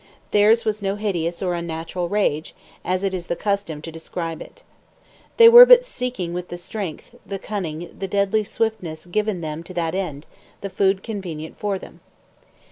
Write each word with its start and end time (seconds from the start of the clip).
Theirs 0.31 0.65
was 0.65 0.81
no 0.81 0.95
hideous 0.95 1.43
or 1.43 1.53
unnatural 1.53 2.09
rage, 2.09 2.55
as 2.83 3.03
it 3.03 3.13
is 3.13 3.27
the 3.27 3.35
custom 3.35 3.83
to 3.83 3.91
describe 3.91 4.41
it. 4.41 4.63
They 5.37 5.47
were 5.47 5.63
but 5.63 5.85
seeking 5.85 6.33
with 6.33 6.47
the 6.47 6.57
strength, 6.57 7.13
the 7.23 7.37
cunning, 7.37 7.95
the 7.99 8.07
deadly 8.07 8.43
swiftness 8.43 9.05
given 9.05 9.41
them 9.41 9.61
to 9.61 9.75
that 9.75 9.93
end, 9.93 10.25
the 10.61 10.71
food 10.71 11.03
convenient 11.03 11.59
for 11.59 11.77
them. 11.77 11.99